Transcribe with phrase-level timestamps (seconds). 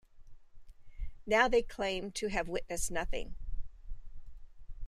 [1.27, 3.35] Now they claim to have witnessed nothing.